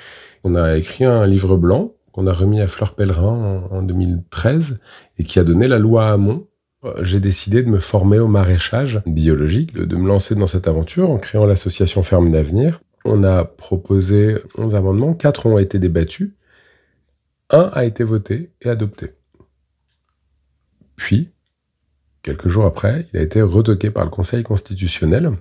on 0.45 0.55
a 0.55 0.77
écrit 0.77 1.03
un 1.03 1.27
livre 1.27 1.57
blanc 1.57 1.91
qu'on 2.13 2.27
a 2.27 2.33
remis 2.33 2.61
à 2.61 2.67
Fleur 2.67 2.95
Pellerin 2.95 3.67
en, 3.69 3.83
2013 3.83 4.79
et 5.17 5.25
qui 5.25 5.37
a 5.37 5.43
donné 5.43 5.67
la 5.67 5.79
loi 5.79 6.07
Hamon. 6.07 6.47
Euh, 6.85 7.03
j'ai 7.03 7.19
décidé 7.19 7.61
de 7.61 7.69
me 7.69 7.79
former 7.79 8.19
au 8.19 8.29
maraîchage 8.29 9.01
biologique, 9.05 9.73
de, 9.73 9.95
me 9.97 10.07
lancer 10.07 10.33
dans 10.33 10.47
cette 10.47 10.69
aventure 10.69 11.09
en 11.09 11.17
créant 11.17 11.45
l'association 11.45 12.03
Ferme 12.03 12.31
d'Avenir. 12.31 12.79
On 13.03 13.21
a 13.25 13.43
proposé 13.43 14.37
11 14.57 14.75
amendements, 14.75 15.13
4 15.13 15.47
ont 15.47 15.57
été 15.57 15.77
débattus, 15.77 16.31
un 17.49 17.69
a 17.73 17.83
été 17.83 18.05
voté 18.05 18.51
et 18.61 18.69
adopté. 18.69 19.11
Puis, 20.95 21.31
quelques 22.23 22.47
jours 22.47 22.65
après, 22.65 23.07
il 23.13 23.19
a 23.19 23.23
été 23.23 23.41
retoqué 23.41 23.89
par 23.89 24.03
le 24.03 24.09
Conseil 24.09 24.43
constitutionnel. 24.43 25.31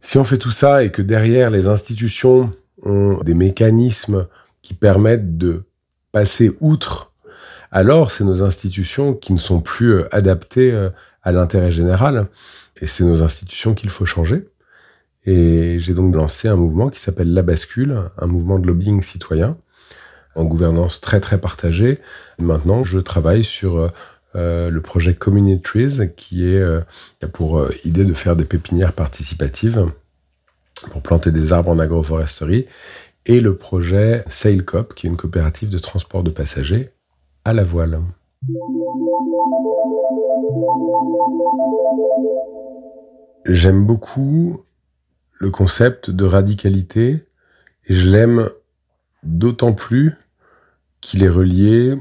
Si 0.00 0.18
on 0.18 0.24
fait 0.24 0.38
tout 0.38 0.50
ça 0.50 0.84
et 0.84 0.90
que 0.90 1.02
derrière 1.02 1.50
les 1.50 1.68
institutions 1.68 2.52
ont 2.82 3.20
des 3.22 3.34
mécanismes 3.34 4.26
qui 4.62 4.74
permettent 4.74 5.38
de 5.38 5.64
passer 6.10 6.52
outre, 6.60 7.12
alors 7.70 8.10
c'est 8.10 8.24
nos 8.24 8.42
institutions 8.42 9.14
qui 9.14 9.32
ne 9.32 9.38
sont 9.38 9.60
plus 9.60 9.92
euh, 9.92 10.08
adaptées 10.14 10.72
euh, 10.72 10.90
à 11.22 11.32
l'intérêt 11.32 11.70
général. 11.70 12.28
Et 12.80 12.86
c'est 12.86 13.04
nos 13.04 13.22
institutions 13.22 13.74
qu'il 13.74 13.90
faut 13.90 14.04
changer. 14.04 14.44
Et 15.24 15.78
j'ai 15.78 15.94
donc 15.94 16.14
lancé 16.14 16.48
un 16.48 16.56
mouvement 16.56 16.90
qui 16.90 17.00
s'appelle 17.00 17.32
La 17.32 17.42
Bascule, 17.42 18.10
un 18.18 18.26
mouvement 18.26 18.58
de 18.58 18.66
lobbying 18.66 19.02
citoyen, 19.02 19.56
en 20.34 20.44
gouvernance 20.44 21.00
très 21.00 21.20
très 21.20 21.38
partagée. 21.38 22.00
maintenant, 22.38 22.82
je 22.82 22.98
travaille 22.98 23.44
sur 23.44 23.92
euh, 24.34 24.70
le 24.70 24.80
projet 24.80 25.14
Community 25.14 25.60
Trees, 25.60 26.10
qui 26.16 26.46
est 26.46 26.64
pour 27.32 27.66
idée 27.84 28.04
de 28.04 28.14
faire 28.14 28.36
des 28.36 28.44
pépinières 28.44 28.92
participatives 28.92 29.92
pour 30.90 31.02
planter 31.02 31.30
des 31.30 31.52
arbres 31.52 31.70
en 31.70 31.78
agroforesterie 31.78 32.66
et 33.26 33.40
le 33.40 33.56
projet 33.56 34.24
SailCop, 34.26 34.94
qui 34.94 35.06
est 35.06 35.10
une 35.10 35.16
coopérative 35.16 35.68
de 35.68 35.78
transport 35.78 36.22
de 36.22 36.30
passagers 36.30 36.90
à 37.44 37.52
la 37.52 37.64
voile. 37.64 38.00
J'aime 43.46 43.84
beaucoup 43.84 44.60
le 45.38 45.50
concept 45.50 46.10
de 46.10 46.24
radicalité 46.24 47.24
et 47.86 47.94
je 47.94 48.10
l'aime 48.10 48.48
d'autant 49.22 49.72
plus 49.72 50.14
qu'il 51.00 51.24
est 51.24 51.28
relié 51.28 51.96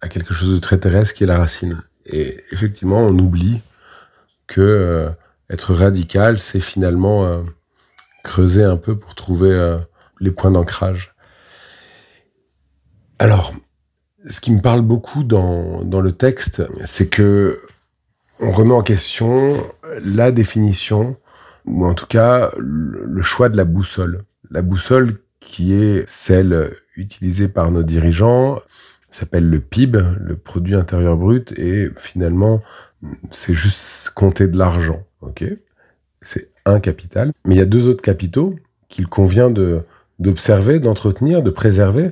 à 0.00 0.08
quelque 0.08 0.34
chose 0.34 0.54
de 0.54 0.58
très 0.58 0.78
terrestre 0.78 1.14
qui 1.14 1.24
est 1.24 1.26
la 1.26 1.38
racine. 1.38 1.82
Et 2.06 2.42
effectivement, 2.52 2.98
on 2.98 3.18
oublie 3.18 3.60
que 4.46 4.60
euh, 4.60 5.10
être 5.50 5.74
radical, 5.74 6.38
c'est 6.38 6.60
finalement 6.60 7.24
euh, 7.24 7.42
creuser 8.24 8.64
un 8.64 8.76
peu 8.76 8.96
pour 8.96 9.14
trouver 9.14 9.50
euh, 9.50 9.78
les 10.20 10.30
points 10.30 10.50
d'ancrage. 10.50 11.14
Alors, 13.18 13.52
ce 14.28 14.40
qui 14.40 14.52
me 14.52 14.60
parle 14.60 14.82
beaucoup 14.82 15.24
dans, 15.24 15.84
dans 15.84 16.00
le 16.00 16.12
texte, 16.12 16.62
c'est 16.84 17.08
que 17.08 17.60
on 18.40 18.52
remet 18.52 18.74
en 18.74 18.82
question 18.82 19.66
la 20.04 20.30
définition, 20.30 21.16
ou 21.66 21.84
en 21.84 21.94
tout 21.94 22.06
cas 22.06 22.50
le 22.56 23.20
choix 23.22 23.48
de 23.48 23.56
la 23.56 23.64
boussole. 23.64 24.22
La 24.50 24.62
boussole 24.62 25.20
qui 25.40 25.74
est 25.74 26.08
celle 26.08 26.72
utilisée 26.94 27.48
par 27.48 27.72
nos 27.72 27.82
dirigeants, 27.82 28.60
s'appelle 29.10 29.48
le 29.48 29.60
PIB, 29.60 29.98
le 30.20 30.36
produit 30.36 30.74
intérieur 30.74 31.16
brut, 31.16 31.52
et 31.58 31.90
finalement, 31.96 32.62
c'est 33.30 33.54
juste 33.54 34.10
compter 34.10 34.46
de 34.48 34.58
l'argent, 34.58 35.02
ok? 35.20 35.44
C'est 36.20 36.50
un 36.64 36.80
capital. 36.80 37.32
Mais 37.44 37.54
il 37.54 37.58
y 37.58 37.62
a 37.62 37.66
deux 37.66 37.88
autres 37.88 38.02
capitaux 38.02 38.56
qu'il 38.88 39.06
convient 39.06 39.50
de 39.50 39.82
d'observer, 40.18 40.80
d'entretenir, 40.80 41.44
de 41.44 41.50
préserver, 41.50 42.10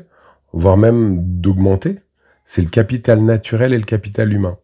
voire 0.52 0.76
même 0.76 1.40
d'augmenter. 1.40 1.98
C'est 2.44 2.62
le 2.62 2.68
capital 2.68 3.20
naturel 3.20 3.74
et 3.74 3.78
le 3.78 3.84
capital 3.84 4.32
humain. 4.32 4.58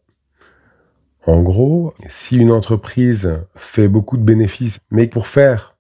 En 1.26 1.42
gros, 1.42 1.92
si 2.08 2.36
une 2.36 2.52
entreprise 2.52 3.40
fait 3.56 3.88
beaucoup 3.88 4.16
de 4.16 4.22
bénéfices, 4.22 4.78
mais 4.92 5.08
pour 5.08 5.26
faire 5.26 5.76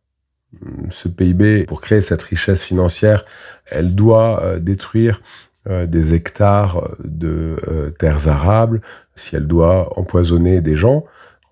ce 0.90 1.08
PIB, 1.08 1.64
pour 1.64 1.80
créer 1.80 2.00
cette 2.00 2.22
richesse 2.22 2.62
financière, 2.62 3.24
elle 3.66 3.94
doit 3.94 4.42
euh, 4.42 4.58
détruire 4.58 5.22
euh, 5.68 5.86
des 5.86 6.14
hectares 6.14 6.90
de 7.04 7.56
euh, 7.68 7.90
terres 7.90 8.28
arables, 8.28 8.80
si 9.14 9.36
elle 9.36 9.46
doit 9.46 9.96
empoisonner 9.98 10.60
des 10.60 10.74
gens, 10.74 11.04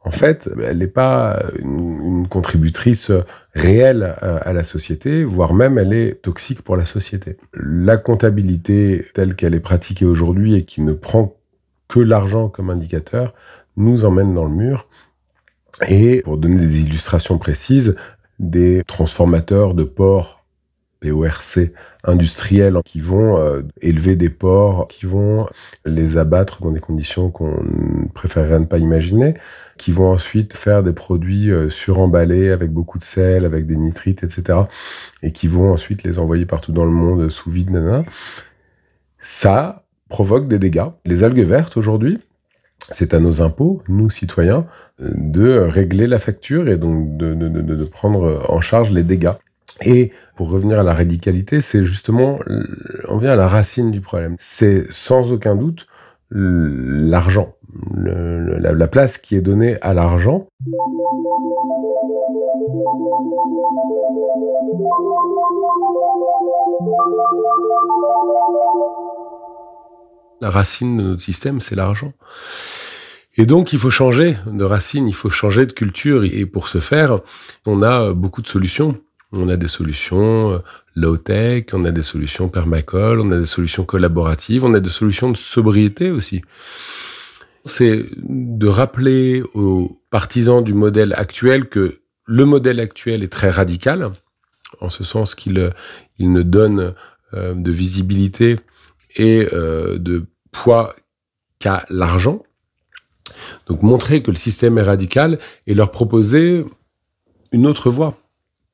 en 0.03 0.11
fait, 0.11 0.49
elle 0.63 0.79
n'est 0.79 0.87
pas 0.87 1.43
une, 1.59 2.27
contributrice 2.27 3.13
réelle 3.55 4.15
à, 4.23 4.53
la 4.53 4.65
société, 4.65 5.25
voire 5.25 5.53
même 5.53 5.79
elle 5.79 5.93
est 5.93 6.23
toxique 6.23 6.63
pour 6.63 6.77
la 6.77 6.87
société. 6.87 7.37
La 7.53 7.99
comptabilité 7.99 9.07
telle 9.15 9.35
qu'elle 9.35 9.55
est 9.55 9.61
pratiquée 9.61 10.07
aujourd'hui 10.07 10.55
et 10.55 10.65
qui 10.65 10.81
ne 10.81 10.95
prend 10.95 11.37
que 11.89 12.01
l'argent 12.01 12.49
comme 12.49 12.71
indicateur 12.71 13.35
nous 13.77 14.05
emmène 14.05 14.35
dans 14.35 14.47
le 14.47 14.55
mur. 14.55 14.89
Et 15.89 16.23
pour 16.23 16.39
donner 16.39 16.57
des 16.57 16.83
illustrations 16.83 17.39
précises, 17.39 17.95
des 18.39 18.83
transformateurs 18.87 19.75
de 19.75 19.85
porcs 19.85 20.40
PORC 21.01 21.71
industriels 22.05 22.79
qui 22.85 23.01
vont 23.01 23.39
euh, 23.39 23.63
élever 23.81 24.17
des 24.17 24.31
porcs, 24.31 24.89
qui 24.89 25.07
vont 25.07 25.47
les 25.85 26.17
abattre 26.17 26.63
dans 26.63 26.71
des 26.71 26.81
conditions 26.81 27.31
qu'on 27.31 28.09
préférerait 28.15 28.61
ne 28.61 28.67
pas 28.67 28.79
imaginer, 28.79 29.35
qui 29.79 29.93
vont 29.93 30.11
ensuite 30.11 30.55
faire 30.55 30.83
des 30.83 30.93
produits 30.93 31.51
euh, 31.51 31.69
suremballés 31.69 32.51
avec 32.51 32.71
beaucoup 32.71 32.99
de 32.99 33.03
sel, 33.03 33.45
avec 33.45 33.67
des 33.67 33.77
nitrites, 33.77 34.23
etc. 34.23 34.61
Et 35.23 35.33
qui 35.33 35.49
vont 35.49 35.73
ensuite 35.73 36.03
les 36.05 36.19
envoyer 36.19 36.47
partout 36.47 36.73
dans 36.73 36.85
le 36.85 36.91
monde 36.91 37.29
sous 37.29 37.51
vide, 37.51 37.71
nanana. 37.71 38.05
Ça 39.21 39.85
provoque 40.09 40.49
des 40.49 40.59
dégâts. 40.59 40.89
Les 41.05 41.23
algues 41.23 41.45
vertes 41.45 41.77
aujourd'hui, 41.77 42.19
c'est 42.91 43.15
à 43.15 43.21
nos 43.21 43.43
impôts, 43.43 43.83
nous 43.89 44.11
citoyens, 44.11 44.67
de 44.99 45.59
régler 45.59 46.07
la 46.07 46.19
facture 46.19 46.69
et 46.69 46.77
donc 46.77 47.17
de 47.17 47.85
prendre 47.85 48.45
en 48.49 48.61
charge 48.61 48.91
les 48.91 49.05
dégâts. 49.05 49.35
Et 49.83 50.13
pour 50.37 50.51
revenir 50.51 50.79
à 50.79 50.83
la 50.83 50.95
radicalité, 50.95 51.61
c'est 51.61 51.83
justement, 51.83 52.39
on 53.09 53.19
vient 53.19 53.33
à 53.33 53.37
la 53.37 53.49
racine 53.49 53.91
du 53.91 54.01
problème. 54.01 54.37
C'est 54.39 54.91
sans 54.93 55.33
aucun 55.33 55.57
doute 55.57 55.87
l'argent, 56.31 57.55
la, 57.95 58.89
place 58.89 59.19
qui 59.19 59.37
est 59.37 59.41
donnée 59.41 59.79
à 59.81 59.95
l'argent. 59.95 60.47
La 70.41 70.51
racine 70.51 70.97
de 70.97 71.03
notre 71.03 71.23
système, 71.23 71.61
c'est 71.61 71.75
l'argent. 71.75 72.13
Et 73.37 73.47
donc, 73.47 73.73
il 73.73 73.79
faut 73.79 73.91
changer 73.91 74.37
de 74.47 74.65
racine, 74.65 75.07
il 75.07 75.15
faut 75.15 75.31
changer 75.31 75.67
de 75.67 75.73
culture. 75.73 76.25
Et 76.25 76.47
pour 76.47 76.69
ce 76.69 76.79
faire, 76.79 77.21
on 77.67 77.83
a 77.83 78.13
beaucoup 78.13 78.43
de 78.43 78.47
solutions. 78.47 78.99
On 79.33 79.49
a 79.49 79.57
des 79.57 79.69
solutions 79.69 80.53
euh, 80.53 80.59
low-tech, 80.97 81.67
on 81.73 81.85
a 81.85 81.93
des 81.93 82.03
solutions 82.03 82.49
permacoles, 82.49 83.21
on 83.21 83.31
a 83.31 83.39
des 83.39 83.47
solutions 83.47 83.85
collaboratives, 83.85 84.65
on 84.65 84.75
a 84.75 84.81
des 84.81 84.91
solutions 84.91 85.31
de 85.31 85.37
sobriété 85.37 86.11
aussi. 86.11 86.43
C'est 87.65 88.07
de 88.17 88.67
rappeler 88.67 89.43
aux 89.55 90.01
partisans 90.11 90.65
du 90.65 90.75
modèle 90.75 91.13
actuel 91.17 91.69
que 91.69 92.01
le 92.27 92.45
modèle 92.45 92.81
actuel 92.81 93.23
est 93.23 93.33
très 93.33 93.51
radical, 93.51 94.11
en 94.81 94.91
ce 94.91 95.05
sens 95.05 95.35
qu'il 95.35 95.73
il 96.19 96.33
ne 96.33 96.43
donne 96.43 96.95
euh, 97.35 97.55
de 97.55 97.71
visibilité 97.71 98.57
et 99.17 99.49
euh, 99.53 99.99
de 99.99 100.25
poids 100.51 100.97
qu'à 101.59 101.87
l'argent. 101.91 102.43
Donc 103.67 103.83
montrer 103.83 104.23
que 104.23 104.31
le 104.31 104.37
système 104.37 104.79
est 104.79 104.83
radical 104.83 105.39
et 105.67 105.75
leur 105.75 105.93
proposer 105.93 106.65
une 107.53 107.67
autre 107.67 107.91
voie 107.91 108.20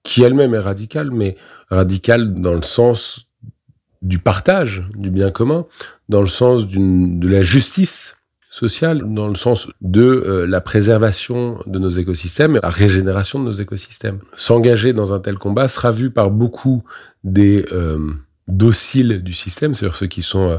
qui 0.07 0.23
elle-même 0.23 0.55
est 0.55 0.61
radicale, 0.61 1.11
mais 1.11 1.37
radicale 1.69 2.33
dans 2.41 2.55
le 2.55 2.63
sens 2.63 3.27
du 4.03 4.19
partage 4.19 4.85
du 4.95 5.11
bien 5.11 5.31
commun, 5.31 5.67
dans 6.09 6.21
le 6.21 6.29
sens 6.29 6.67
de 6.69 7.29
la 7.29 7.43
justice 7.43 8.15
sociale, 8.51 9.03
dans 9.05 9.29
le 9.29 9.35
sens 9.35 9.69
de 9.83 10.03
euh, 10.03 10.47
la 10.47 10.63
préservation 10.63 11.59
de 11.67 11.79
nos 11.79 11.91
écosystèmes, 11.91 12.59
la 12.63 12.71
régénération 12.71 13.39
de 13.41 13.45
nos 13.45 13.53
écosystèmes. 13.53 14.21
S'engager 14.35 14.93
dans 14.95 15.13
un 15.13 15.19
tel 15.19 15.37
combat 15.37 15.69
sera 15.69 15.91
vu 15.91 16.11
par 16.11 16.31
beaucoup 16.31 16.85
des 17.25 17.67
euh, 17.73 17.99
dociles 18.49 19.23
du 19.23 19.35
système, 19.35 19.75
c'est-à-dire 19.75 19.97
ceux 19.97 20.07
qui 20.07 20.23
sont 20.23 20.59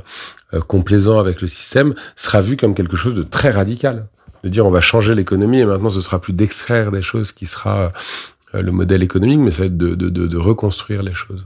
euh, 0.54 0.62
complaisants 0.62 1.20
avec 1.20 1.42
le 1.42 1.48
système, 1.48 1.94
sera 2.16 2.42
vu 2.42 2.58
comme 2.58 2.75
quelque 2.75 2.98
chose 2.98 3.16
de 3.16 3.24
très 3.24 3.50
radical. 3.50 4.08
De 4.44 4.50
dire 4.50 4.66
on 4.66 4.72
va 4.72 4.82
changer 4.82 5.16
l'économie 5.16 5.60
et 5.60 5.66
maintenant 5.66 5.89
ce 5.89 6.01
sera 6.01 6.22
plus 6.22 6.34
d'extraire 6.34 6.92
des 6.92 7.01
choses 7.01 7.32
qui 7.32 7.48
sera 7.48 7.80
euh, 7.80 7.89
le 8.54 8.72
modèle 8.72 9.04
économique, 9.04 9.39
mais 9.39 9.51
ça 9.51 9.60
va 9.60 9.66
être 9.66 9.77
de, 9.77 9.96
de, 9.96 10.10
de, 10.10 10.27
de 10.27 10.38
reconstruire 10.38 11.04
les 11.04 11.13
choses. 11.13 11.46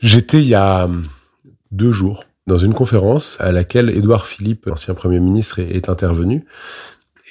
J'étais 0.00 0.40
il 0.40 0.48
y 0.48 0.54
a 0.54 0.86
hum, 0.86 1.06
deux 1.70 1.92
jours 1.92 2.24
dans 2.46 2.56
une 2.56 2.74
conférence 2.74 3.36
à 3.38 3.52
laquelle 3.52 3.90
Édouard 3.90 4.26
Philippe, 4.26 4.66
l'ancien 4.66 4.94
Premier 4.94 5.20
ministre, 5.20 5.60
est 5.60 5.88
intervenu 5.88 6.44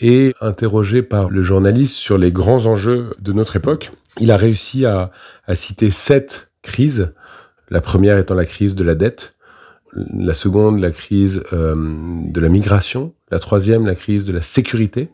et 0.01 0.33
interrogé 0.39 1.01
par 1.01 1.29
le 1.29 1.43
journaliste 1.43 1.95
sur 1.95 2.17
les 2.17 2.31
grands 2.31 2.67
enjeux 2.67 3.09
de 3.19 3.33
notre 3.33 3.55
époque. 3.57 3.91
Il 4.19 4.31
a 4.31 4.37
réussi 4.37 4.85
à, 4.85 5.11
à 5.45 5.55
citer 5.55 5.91
sept 5.91 6.51
crises, 6.61 7.13
la 7.69 7.81
première 7.81 8.17
étant 8.17 8.35
la 8.35 8.45
crise 8.45 8.75
de 8.75 8.83
la 8.83 8.95
dette, 8.95 9.35
la 9.93 10.33
seconde, 10.33 10.79
la 10.79 10.91
crise 10.91 11.41
euh, 11.51 11.75
de 11.75 12.39
la 12.39 12.49
migration, 12.49 13.13
la 13.31 13.39
troisième, 13.39 13.85
la 13.85 13.95
crise 13.95 14.25
de 14.25 14.31
la 14.31 14.41
sécurité. 14.41 15.09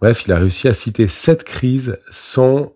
Bref, 0.00 0.24
il 0.26 0.32
a 0.32 0.38
réussi 0.38 0.68
à 0.68 0.74
citer 0.74 1.08
sept 1.08 1.44
crises 1.44 1.98
sans 2.10 2.72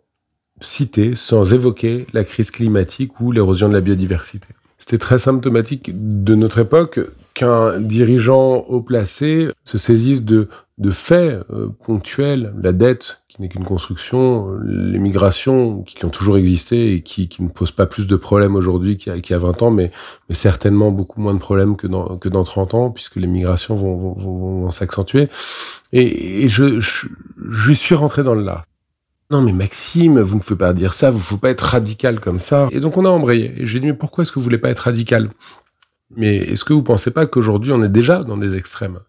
citer, 0.60 1.14
sans 1.14 1.52
évoquer 1.52 2.06
la 2.12 2.24
crise 2.24 2.50
climatique 2.50 3.20
ou 3.20 3.32
l'érosion 3.32 3.68
de 3.68 3.74
la 3.74 3.80
biodiversité. 3.80 4.48
C'était 4.78 4.98
très 4.98 5.18
symptomatique 5.18 5.90
de 5.94 6.34
notre 6.34 6.58
époque 6.58 7.00
qu'un 7.34 7.78
dirigeant 7.80 8.64
haut 8.68 8.80
placé 8.80 9.48
se 9.64 9.78
saisisse 9.78 10.22
de, 10.22 10.48
de 10.78 10.90
faits 10.90 11.44
euh, 11.50 11.68
ponctuels, 11.84 12.54
la 12.62 12.72
dette 12.72 13.22
qui 13.28 13.42
n'est 13.42 13.48
qu'une 13.48 13.64
construction, 13.64 14.56
les 14.64 14.98
migrations 14.98 15.82
qui, 15.82 16.04
ont 16.04 16.10
toujours 16.10 16.38
existé 16.38 16.94
et 16.94 17.02
qui, 17.02 17.28
qui 17.28 17.42
ne 17.42 17.48
posent 17.48 17.72
pas 17.72 17.86
plus 17.86 18.06
de 18.06 18.16
problèmes 18.16 18.54
aujourd'hui 18.54 18.96
qu'il 18.96 19.12
y, 19.12 19.34
a 19.34 19.38
20 19.38 19.62
ans, 19.62 19.70
mais, 19.70 19.90
mais 20.28 20.34
certainement 20.34 20.90
beaucoup 20.90 21.20
moins 21.20 21.34
de 21.34 21.40
problèmes 21.40 21.76
que 21.76 21.86
dans, 21.86 22.16
que 22.16 22.28
dans 22.28 22.44
30 22.44 22.74
ans, 22.74 22.90
puisque 22.90 23.16
les 23.16 23.26
migrations 23.26 23.74
vont, 23.74 23.96
vont, 23.96 24.12
vont, 24.12 24.70
s'accentuer. 24.70 25.28
Et, 25.92 26.44
et 26.44 26.48
je, 26.48 26.80
je, 26.80 27.08
je 27.36 27.72
suis 27.72 27.94
rentré 27.94 28.22
dans 28.22 28.34
le 28.34 28.42
là. 28.42 28.62
Non 29.30 29.42
mais 29.42 29.52
Maxime, 29.52 30.20
vous 30.20 30.36
ne 30.36 30.40
pouvez 30.40 30.56
pas 30.56 30.72
dire 30.72 30.94
ça, 30.94 31.10
vous 31.10 31.18
ne 31.18 31.22
faut 31.22 31.36
pas 31.36 31.50
être 31.50 31.60
radical 31.60 32.18
comme 32.18 32.40
ça. 32.40 32.68
Et 32.70 32.80
donc 32.80 32.96
on 32.96 33.04
a 33.04 33.10
embrayé. 33.10 33.52
Et 33.58 33.66
j'ai 33.66 33.78
dit 33.78 33.88
mais 33.88 33.94
pourquoi 33.94 34.22
est-ce 34.22 34.32
que 34.32 34.38
vous 34.38 34.44
voulez 34.44 34.58
pas 34.58 34.70
être 34.70 34.80
radical? 34.80 35.28
Mais 36.16 36.36
est-ce 36.36 36.64
que 36.64 36.72
vous 36.72 36.82
pensez 36.82 37.10
pas 37.10 37.26
qu'aujourd'hui 37.26 37.72
on 37.72 37.82
est 37.82 37.90
déjà 37.90 38.24
dans 38.24 38.38
des 38.38 38.56
extrêmes? 38.56 39.00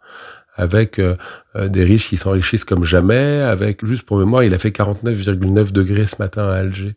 Avec 0.59 0.99
euh, 0.99 1.15
euh, 1.55 1.69
des 1.69 1.85
riches 1.85 2.09
qui 2.09 2.17
s'enrichissent 2.17 2.65
comme 2.65 2.83
jamais, 2.83 3.41
avec, 3.41 3.85
juste 3.85 4.03
pour 4.03 4.17
mémoire, 4.17 4.43
il 4.43 4.53
a 4.53 4.57
fait 4.57 4.71
49,9 4.71 5.71
degrés 5.71 6.05
ce 6.05 6.17
matin 6.19 6.49
à 6.49 6.55
Alger. 6.55 6.95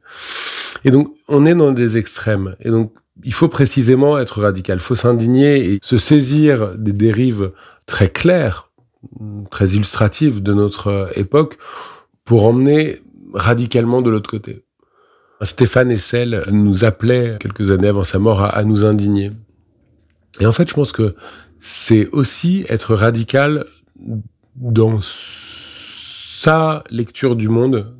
Et 0.84 0.90
donc, 0.90 1.12
on 1.28 1.46
est 1.46 1.54
dans 1.54 1.70
des 1.70 1.96
extrêmes. 1.96 2.56
Et 2.60 2.70
donc, 2.70 2.92
il 3.22 3.32
faut 3.32 3.48
précisément 3.48 4.18
être 4.18 4.40
radical, 4.40 4.78
il 4.78 4.82
faut 4.82 4.96
s'indigner 4.96 5.74
et 5.74 5.78
se 5.80 5.96
saisir 5.96 6.74
des 6.76 6.92
dérives 6.92 7.52
très 7.86 8.08
claires, 8.08 8.70
très 9.50 9.68
illustratives 9.68 10.42
de 10.42 10.52
notre 10.52 11.12
époque 11.14 11.56
pour 12.24 12.46
emmener 12.46 13.00
radicalement 13.32 14.02
de 14.02 14.10
l'autre 14.10 14.28
côté. 14.28 14.64
Stéphane 15.42 15.90
Essel 15.90 16.42
nous 16.50 16.84
appelait 16.84 17.36
quelques 17.38 17.70
années 17.70 17.88
avant 17.88 18.04
sa 18.04 18.18
mort 18.18 18.42
à, 18.42 18.64
nous 18.64 18.84
indigner. 18.84 19.30
Et 20.40 20.46
en 20.46 20.52
fait, 20.52 20.68
je 20.68 20.74
pense 20.74 20.92
que 20.92 21.14
c'est 21.62 22.08
aussi 22.08 22.66
être 22.68 22.94
radical 22.96 23.64
dans 24.56 24.98
sa 25.00 26.82
lecture 26.90 27.36
du 27.36 27.48
monde 27.48 27.94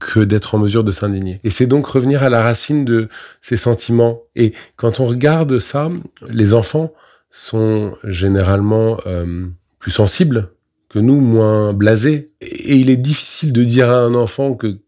que 0.00 0.20
d'être 0.20 0.56
en 0.56 0.58
mesure 0.58 0.82
de 0.82 0.90
s'indigner. 0.90 1.40
Et 1.44 1.50
c'est 1.50 1.66
donc 1.66 1.86
revenir 1.86 2.24
à 2.24 2.28
la 2.28 2.42
racine 2.42 2.84
de 2.84 3.08
ces 3.40 3.56
sentiments. 3.56 4.22
Et 4.34 4.52
quand 4.74 4.98
on 4.98 5.04
regarde 5.04 5.60
ça, 5.60 5.88
les 6.28 6.52
enfants 6.52 6.92
sont 7.30 7.96
généralement 8.02 8.98
euh, 9.06 9.44
plus 9.78 9.92
sensibles 9.92 10.50
que 10.88 10.98
nous, 10.98 11.20
moins 11.20 11.72
blasés. 11.72 12.32
Et 12.40 12.74
il 12.74 12.90
est 12.90 12.96
difficile 12.96 13.52
de 13.52 13.62
dire 13.62 13.88
à 13.88 14.00
un 14.00 14.14
enfant 14.14 14.54
que 14.54 14.78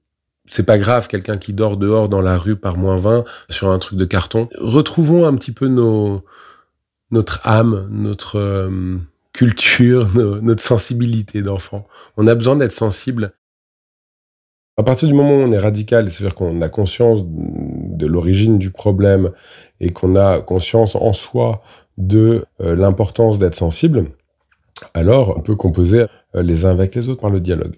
c'est 0.47 0.65
pas 0.65 0.79
grave, 0.79 1.07
quelqu'un 1.07 1.39
qui 1.39 1.53
dort 1.53 1.77
dehors 1.77 2.09
dans 2.09 2.21
la 2.21 2.37
rue 2.37 2.57
par 2.57 2.77
moins 2.77 2.97
20 2.97 3.25
sur 3.49 3.71
un 3.71 3.79
truc 3.79 3.97
de 3.97 4.05
carton. 4.05 4.49
Retrouvons 4.59 5.25
un 5.25 5.37
petit 5.37 5.53
peu 5.53 5.69
nos, 5.69 6.25
notre 7.11 7.47
âme, 7.47 7.89
notre 7.91 8.37
euh, 8.37 8.99
culture, 9.33 10.09
notre 10.43 10.63
sensibilité 10.63 11.43
d'enfant. 11.43 11.87
On 12.17 12.27
a 12.27 12.35
besoin 12.35 12.57
d'être 12.57 12.73
sensible. 12.73 13.33
À 14.77 14.85
partir 14.85 15.09
du 15.09 15.15
moment 15.15 15.31
où 15.31 15.41
on 15.41 15.53
est 15.53 15.59
radical, 15.59 16.11
c'est-à-dire 16.11 16.37
qu'on 16.37 16.61
a 16.63 16.69
conscience 16.69 17.23
de 17.25 18.07
l'origine 18.07 18.59
du 18.59 18.71
problème 18.71 19.33
et 19.81 19.93
qu'on 19.93 20.15
a 20.15 20.41
conscience 20.41 20.95
en 20.95 21.13
soi 21.13 21.63
de 21.97 22.45
euh, 22.61 22.77
l'importance 22.77 23.41
d'être 23.41 23.57
sensible, 23.57 24.07
alors 24.95 25.35
on 25.37 25.41
peut 25.41 25.57
composer 25.57 26.07
euh, 26.37 26.43
les 26.43 26.65
uns 26.65 26.71
avec 26.71 26.95
les 26.95 27.09
autres 27.09 27.23
par 27.23 27.31
le 27.31 27.41
dialogue. 27.41 27.77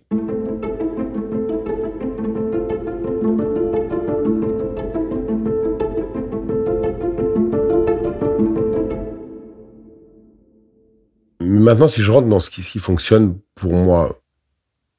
Maintenant, 11.70 11.86
si 11.86 12.02
je 12.02 12.10
rentre 12.10 12.26
dans 12.26 12.40
ce 12.40 12.50
qui, 12.50 12.80
fonctionne 12.80 13.38
pour 13.54 13.72
moi, 13.74 14.18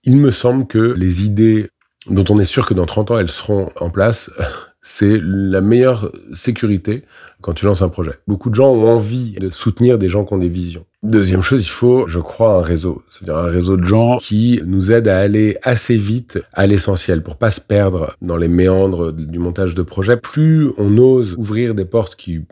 il 0.05 0.15
me 0.15 0.31
semble 0.31 0.67
que 0.67 0.77
les 0.77 1.25
idées 1.25 1.69
dont 2.07 2.23
on 2.29 2.39
est 2.39 2.45
sûr 2.45 2.65
que 2.65 2.73
dans 2.73 2.85
30 2.85 3.11
ans 3.11 3.19
elles 3.19 3.29
seront 3.29 3.69
en 3.75 3.89
place, 3.89 4.29
c'est 4.81 5.19
la 5.21 5.59
meilleure 5.59 6.13
sécurité 6.31 7.03
quand 7.41 7.51
tu 7.51 7.65
lances 7.65 7.81
un 7.81 7.89
projet. 7.89 8.13
Beaucoup 8.25 8.49
de 8.49 8.55
gens 8.55 8.69
ont 8.69 8.87
envie 8.87 9.33
de 9.33 9.49
soutenir 9.49 9.97
des 9.97 10.07
gens 10.07 10.23
qui 10.23 10.33
ont 10.33 10.37
des 10.37 10.47
visions. 10.47 10.85
Deuxième 11.03 11.41
chose, 11.41 11.61
il 11.61 11.69
faut, 11.69 12.07
je 12.07 12.19
crois, 12.19 12.59
un 12.59 12.61
réseau. 12.61 13.03
C'est-à-dire 13.09 13.35
un 13.35 13.51
réseau 13.51 13.75
de 13.75 13.83
gens 13.83 14.19
qui 14.19 14.61
nous 14.65 14.93
aident 14.93 15.09
à 15.09 15.19
aller 15.19 15.57
assez 15.63 15.97
vite 15.97 16.39
à 16.53 16.67
l'essentiel 16.67 17.21
pour 17.21 17.35
pas 17.35 17.51
se 17.51 17.59
perdre 17.59 18.15
dans 18.21 18.37
les 18.37 18.47
méandres 18.47 19.11
du 19.11 19.39
montage 19.39 19.75
de 19.75 19.83
projet. 19.83 20.15
Plus 20.15 20.71
on 20.77 20.97
ose 20.97 21.33
ouvrir 21.37 21.75
des 21.75 21.83
portes 21.83 22.15
qui 22.15 22.45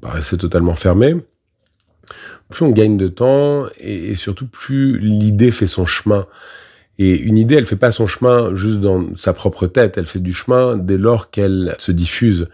paraissaient 0.00 0.36
totalement 0.36 0.76
fermées, 0.76 1.16
plus 2.50 2.64
on 2.64 2.70
gagne 2.70 2.96
de 2.96 3.08
temps 3.08 3.66
et, 3.78 4.14
surtout 4.14 4.46
plus 4.46 4.98
l'idée 4.98 5.50
fait 5.50 5.66
son 5.66 5.86
chemin. 5.86 6.26
Et 6.98 7.18
une 7.18 7.38
idée, 7.38 7.54
elle 7.54 7.64
fait 7.64 7.76
pas 7.76 7.92
son 7.92 8.06
chemin 8.06 8.54
juste 8.54 8.80
dans 8.80 9.16
sa 9.16 9.32
propre 9.32 9.66
tête, 9.66 9.96
elle 9.96 10.06
fait 10.06 10.18
du 10.18 10.34
chemin 10.34 10.76
dès 10.76 10.98
lors 10.98 11.30
qu'elle 11.30 11.74
se 11.78 11.92
diffuse. 11.92 12.48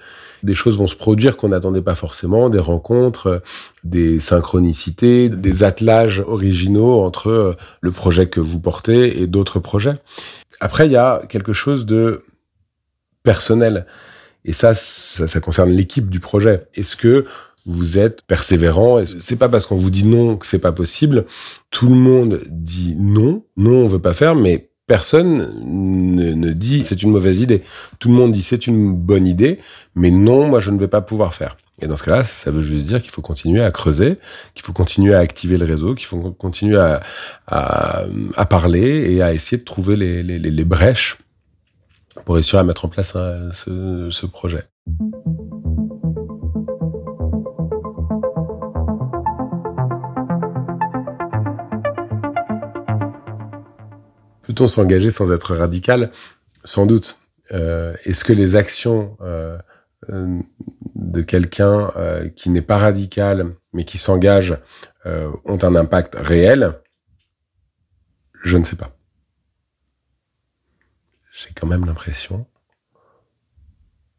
Des 0.44 0.54
choses 0.54 0.78
vont 0.78 0.86
se 0.86 0.94
produire 0.94 1.36
qu'on 1.36 1.48
n'attendait 1.48 1.82
pas 1.82 1.96
forcément, 1.96 2.48
des 2.48 2.60
rencontres, 2.60 3.42
des 3.82 4.20
synchronicités, 4.20 5.28
des 5.28 5.64
attelages 5.64 6.20
originaux 6.20 7.00
entre 7.00 7.56
le 7.80 7.90
projet 7.90 8.28
que 8.28 8.38
vous 8.38 8.60
portez 8.60 9.20
et 9.20 9.26
d'autres 9.26 9.58
projets. 9.58 9.96
Après, 10.60 10.86
il 10.86 10.92
y 10.92 10.96
a 10.96 11.22
quelque 11.28 11.52
chose 11.52 11.84
de 11.84 12.22
personnel. 13.24 13.86
Et 14.44 14.52
ça, 14.52 14.74
ça, 14.74 15.26
ça 15.26 15.40
concerne 15.40 15.70
l'équipe 15.70 16.08
du 16.08 16.20
projet. 16.20 16.68
Est-ce 16.74 16.94
que 16.94 17.24
vous 17.66 17.98
êtes 17.98 18.22
persévérant. 18.22 19.02
C'est 19.20 19.36
pas 19.36 19.48
parce 19.48 19.66
qu'on 19.66 19.76
vous 19.76 19.90
dit 19.90 20.04
non 20.04 20.36
que 20.36 20.46
c'est 20.46 20.58
pas 20.58 20.72
possible. 20.72 21.26
Tout 21.70 21.88
le 21.88 21.94
monde 21.94 22.42
dit 22.48 22.94
non, 22.96 23.44
non, 23.56 23.84
on 23.84 23.88
veut 23.88 23.98
pas 23.98 24.14
faire, 24.14 24.34
mais 24.34 24.70
personne 24.86 25.52
ne, 25.64 26.52
dit 26.52 26.84
c'est 26.84 27.02
une 27.02 27.10
mauvaise 27.10 27.40
idée. 27.40 27.62
Tout 27.98 28.08
le 28.08 28.14
monde 28.14 28.32
dit 28.32 28.42
c'est 28.42 28.66
une 28.66 28.94
bonne 28.94 29.26
idée, 29.26 29.58
mais 29.94 30.10
non, 30.10 30.48
moi 30.48 30.60
je 30.60 30.70
ne 30.70 30.78
vais 30.78 30.88
pas 30.88 31.00
pouvoir 31.00 31.34
faire. 31.34 31.56
Et 31.82 31.86
dans 31.88 31.98
ce 31.98 32.04
cas-là, 32.04 32.24
ça 32.24 32.50
veut 32.50 32.62
juste 32.62 32.86
dire 32.86 33.02
qu'il 33.02 33.10
faut 33.10 33.20
continuer 33.20 33.62
à 33.62 33.70
creuser, 33.70 34.16
qu'il 34.54 34.64
faut 34.64 34.72
continuer 34.72 35.14
à 35.14 35.18
activer 35.18 35.58
le 35.58 35.66
réseau, 35.66 35.94
qu'il 35.94 36.06
faut 36.06 36.30
continuer 36.32 36.78
à, 37.46 38.46
parler 38.48 39.12
et 39.12 39.22
à 39.22 39.34
essayer 39.34 39.58
de 39.58 39.64
trouver 39.64 39.96
les, 39.96 40.22
les, 40.22 40.64
brèches 40.64 41.18
pour 42.24 42.36
réussir 42.36 42.58
à 42.58 42.64
mettre 42.64 42.86
en 42.86 42.88
place 42.88 43.12
euh, 43.16 44.10
ce 44.10 44.24
projet. 44.24 44.64
Peut-on 54.56 54.68
s'engager 54.68 55.10
sans 55.10 55.30
être 55.32 55.54
radical 55.54 56.10
Sans 56.64 56.86
doute. 56.86 57.18
Euh, 57.52 57.94
est-ce 58.06 58.24
que 58.24 58.32
les 58.32 58.56
actions 58.56 59.18
euh, 59.20 59.58
euh, 60.08 60.40
de 60.94 61.20
quelqu'un 61.20 61.92
qui 62.36 62.48
n'est 62.48 62.62
pas 62.62 62.78
radical 62.78 63.52
mais 63.74 63.84
qui 63.84 63.98
s'engage 63.98 64.56
ont 65.04 65.58
un 65.62 65.76
impact 65.76 66.14
réel? 66.18 66.72
Je 68.44 68.56
ne 68.56 68.64
sais 68.64 68.76
pas. 68.76 68.96
J'ai 71.34 71.52
quand 71.54 71.66
même 71.66 71.84
l'impression 71.84 72.46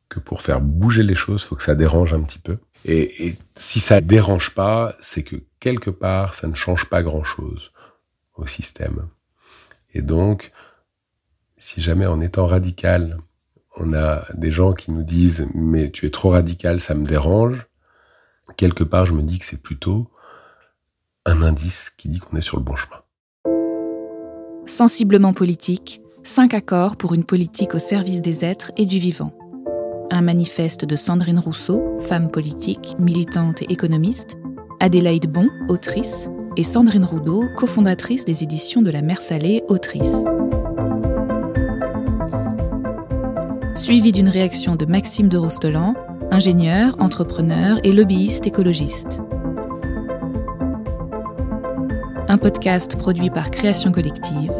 que 0.08 0.20
pour 0.20 0.44
faire 0.44 0.62
bouger 0.62 1.02
les 1.02 1.16
choses, 1.16 1.42
il 1.42 1.46
faut 1.48 1.56
que 1.56 1.64
ça 1.64 1.74
dérange 1.74 2.14
un 2.14 2.22
petit 2.22 2.40
peu. 2.40 2.60
Et, 2.86 3.26
et 3.26 3.40
si 3.56 3.80
ça 3.80 4.02
dérange 4.02 4.54
pas, 4.54 4.96
c'est 5.02 5.24
que 5.24 5.38
quelque 5.60 5.90
part, 5.90 6.36
ça 6.36 6.48
ne 6.48 6.54
change 6.54 6.86
pas 6.86 7.02
grand-chose 7.02 7.72
au 8.36 8.46
système. 8.46 9.10
Et 9.94 10.02
donc, 10.02 10.52
si 11.58 11.82
jamais 11.82 12.06
en 12.06 12.22
étant 12.22 12.46
radical, 12.46 13.18
on 13.78 13.94
a 13.94 14.26
des 14.34 14.52
gens 14.52 14.74
qui 14.74 14.92
nous 14.92 15.04
disent 15.04 15.48
mais 15.54 15.92
tu 15.92 16.06
es 16.06 16.10
trop 16.10 16.30
radical, 16.30 16.80
ça 16.80 16.94
me 16.94 17.06
dérange, 17.06 17.68
quelque 18.56 18.84
part 18.84 19.06
je 19.06 19.14
me 19.14 19.22
dis 19.22 19.40
que 19.40 19.46
c'est 19.46 19.62
plutôt 19.62 20.10
un 21.26 21.42
indice 21.42 21.90
qui 21.90 22.08
dit 22.08 22.20
qu'on 22.20 22.38
est 22.38 22.42
sur 22.42 22.58
le 22.58 22.64
bon 22.64 22.76
chemin. 22.76 23.02
Sensiblement 24.66 25.34
politique, 25.34 26.02
cinq 26.24 26.54
accords 26.54 26.98
pour 26.98 27.14
une 27.14 27.24
politique 27.24 27.76
au 27.76 27.80
service 27.80 28.22
des 28.22 28.46
êtres 28.46 28.72
et 28.78 28.86
du 28.86 29.00
vivant. 29.00 29.38
Un 30.10 30.22
manifeste 30.22 30.86
de 30.86 30.96
Sandrine 30.96 31.40
Rousseau, 31.40 32.00
femme 32.00 32.32
politique, 32.32 32.96
militante 32.98 33.62
et 33.62 33.72
économiste, 33.72 34.38
Adélaïde 34.80 35.30
Bon, 35.32 35.50
autrice, 35.68 36.30
et 36.58 36.64
Sandrine 36.64 37.06
Roudot, 37.06 37.46
cofondatrice 37.56 38.26
des 38.26 38.44
éditions 38.44 38.82
de 38.82 38.90
la 38.90 39.04
Mer 39.04 39.22
Salée, 39.22 39.64
autrice. 39.68 40.24
Suivi 43.76 44.12
d'une 44.12 44.28
réaction 44.28 44.76
de 44.76 44.86
Maxime 44.86 45.30
de 45.30 45.38
Rostelan, 45.38 45.94
ingénieur, 46.32 46.96
entrepreneur 47.00 47.80
et 47.84 47.92
lobbyiste 47.92 48.48
écologiste. 48.48 49.22
Un 52.28 52.40
podcast 52.40 52.98
produit 52.98 53.30
par 53.30 53.52
Création 53.52 53.92
Collective, 53.92 54.52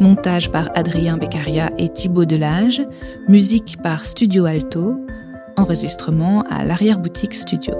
montage 0.00 0.52
par 0.52 0.70
Adrien 0.74 1.16
Beccaria 1.16 1.72
et 1.78 1.88
Thibaut 1.88 2.26
Delage, 2.26 2.82
musique 3.26 3.78
par 3.82 4.04
Studio 4.04 4.44
Alto, 4.44 5.00
enregistrement 5.56 6.42
à 6.42 6.62
l'arrière-boutique 6.62 7.34
Studio. 7.34 7.74